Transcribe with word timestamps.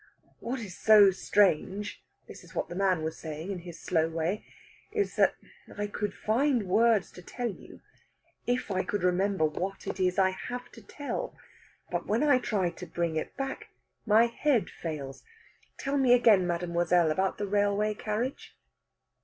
"What 0.39 0.59
is 0.59 0.75
so 0.75 1.11
strange" 1.11 2.03
this 2.27 2.43
is 2.43 2.55
what 2.55 2.69
the 2.69 2.75
man 2.75 3.03
was 3.03 3.19
saying, 3.19 3.51
in 3.51 3.59
his 3.59 3.79
slow 3.79 4.09
way 4.09 4.43
"is 4.91 5.15
that 5.15 5.35
I 5.77 5.85
could 5.85 6.15
find 6.15 6.63
words 6.63 7.11
to 7.11 7.21
tell 7.21 7.51
you, 7.51 7.81
if 8.47 8.71
I 8.71 8.81
could 8.81 9.03
remember 9.03 9.45
what 9.45 9.85
it 9.85 9.99
is 9.99 10.17
I 10.17 10.31
have 10.31 10.71
to 10.71 10.81
tell. 10.81 11.37
But 11.91 12.07
when 12.07 12.23
I 12.23 12.39
try 12.39 12.71
to 12.71 12.87
bring 12.87 13.15
it 13.15 13.37
back, 13.37 13.69
my 14.07 14.25
head 14.25 14.71
fails. 14.71 15.21
Tell 15.77 15.99
me 15.99 16.13
again, 16.15 16.47
mademoiselle, 16.47 17.11
about 17.11 17.37
the 17.37 17.45
railway 17.45 17.93
carriage." 17.93 18.57